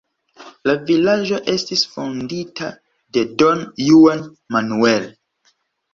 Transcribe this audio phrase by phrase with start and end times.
[0.67, 2.71] La vilaĝo estis fondita
[3.19, 5.11] de Don Juan Manuel.